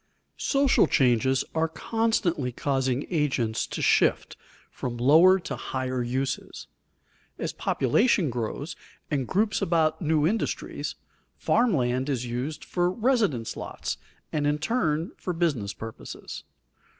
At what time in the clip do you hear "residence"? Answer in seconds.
12.89-13.55